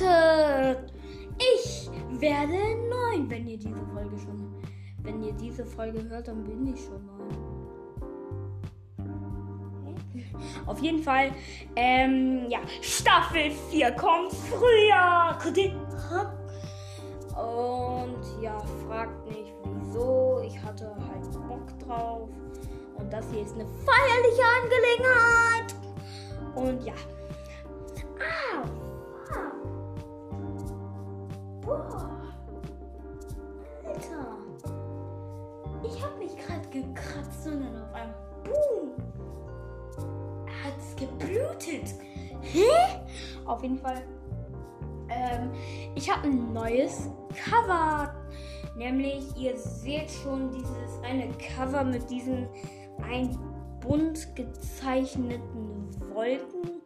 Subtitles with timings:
[0.00, 0.86] Leute,
[1.38, 1.90] ich
[2.20, 2.52] werde
[2.88, 4.54] neun, wenn ihr diese Folge schon,
[5.02, 7.28] wenn ihr diese Folge hört, dann bin ich schon neun.
[10.66, 11.32] Auf jeden Fall,
[11.74, 15.36] ähm, ja, Staffel 4 kommt früher.
[17.36, 20.42] Und ja, fragt nicht wieso.
[20.46, 22.28] Ich hatte halt Bock drauf.
[22.96, 25.74] Und das hier ist eine feierliche Angelegenheit.
[26.54, 26.94] Und ja.
[28.54, 28.77] Au.
[37.98, 38.14] Einmal.
[38.44, 38.92] Boom.
[40.46, 41.94] Hat es geblutet.
[42.42, 42.70] Hä?
[43.44, 44.02] Auf jeden Fall.
[45.08, 45.50] Ähm,
[45.94, 48.14] ich habe ein neues Cover.
[48.76, 52.48] Nämlich, ihr seht schon dieses eine Cover mit diesen
[53.02, 53.36] ein
[53.80, 56.82] bunt gezeichneten Wolken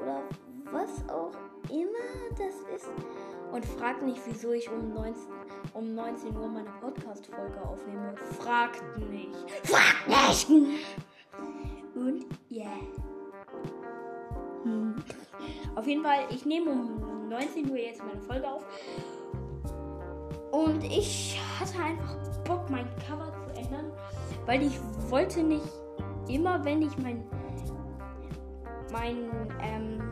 [0.00, 0.22] oder
[0.70, 1.21] was auch
[2.74, 2.86] ist.
[3.52, 5.22] Und fragt nicht, wieso ich um 19,
[5.74, 8.14] um 19 Uhr meine Podcast-Folge aufnehme.
[8.38, 9.50] Fragt nicht.
[9.64, 10.86] Fragt nicht!
[11.94, 12.26] Und.
[12.50, 12.68] Yeah.
[14.62, 14.94] Hm.
[15.74, 18.64] Auf jeden Fall, ich nehme um 19 Uhr jetzt meine Folge auf.
[20.52, 23.90] Und ich hatte einfach Bock, mein Cover zu ändern,
[24.46, 24.78] weil ich
[25.08, 25.66] wollte nicht
[26.28, 27.24] immer, wenn ich mein,
[28.92, 29.30] mein,
[29.62, 30.11] ähm,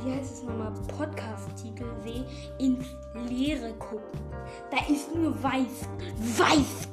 [0.00, 2.24] wie heißt es nochmal, Podcast-Titel sehe,
[2.58, 2.86] ins
[3.28, 4.20] Leere gucken.
[4.70, 5.88] Da ist nur weiß,
[6.38, 6.88] weiß.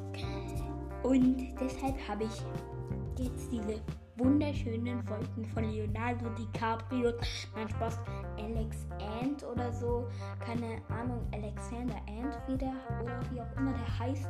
[1.02, 3.80] Und deshalb habe ich jetzt diese
[4.16, 7.12] wunderschönen Wolken von Leonardo DiCaprio.
[7.54, 7.98] Mein Spaß,
[8.38, 8.76] Alex
[9.20, 10.08] Ant oder so.
[10.40, 14.28] Keine Ahnung, Alexander Ant wieder oder wie auch immer der heißt.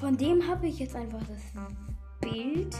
[0.00, 1.52] Von dem habe ich jetzt einfach das
[2.20, 2.76] Bild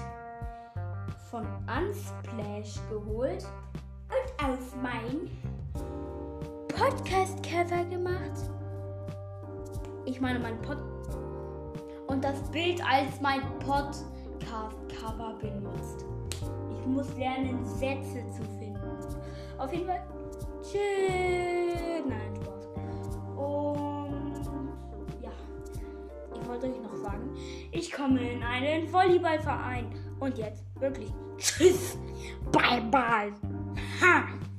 [1.30, 3.46] von Unsplash geholt
[4.46, 5.30] auf mein
[6.68, 8.50] Podcast-Cover gemacht.
[10.04, 10.78] Ich meine, mein Pod.
[12.06, 14.06] Und das Bild als mein Podcast.
[14.46, 16.04] Podcast-Cover benutzt.
[16.70, 18.80] Ich muss lernen, Sätze zu finden.
[19.58, 20.02] Auf jeden Fall.
[20.62, 22.04] Tschüss.
[22.06, 23.16] Nein, Spaß.
[23.36, 24.44] Und
[25.22, 25.30] ja,
[26.34, 27.30] ich wollte euch noch sagen,
[27.72, 29.86] ich komme in einen Volleyballverein.
[30.20, 31.12] Und jetzt wirklich.
[31.38, 31.98] Tschüss.
[32.52, 33.32] Bye, bye.
[33.98, 34.55] Hi.